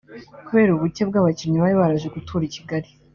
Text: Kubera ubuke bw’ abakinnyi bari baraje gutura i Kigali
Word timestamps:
Kubera 0.47 0.71
ubuke 0.73 1.01
bw’ 1.09 1.15
abakinnyi 1.21 1.57
bari 1.63 1.75
baraje 1.81 2.07
gutura 2.15 2.43
i 2.45 2.53
Kigali 2.55 2.89